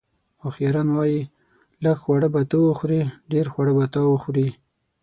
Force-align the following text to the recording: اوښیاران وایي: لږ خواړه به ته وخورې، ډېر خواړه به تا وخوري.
اوښیاران 0.43 0.87
وایي: 0.91 1.21
لږ 1.83 1.97
خواړه 2.03 2.27
به 2.33 2.41
ته 2.49 2.57
وخورې، 2.67 3.01
ډېر 3.31 3.45
خواړه 3.51 3.71
به 3.77 3.85
تا 3.93 4.01
وخوري. 4.11 4.47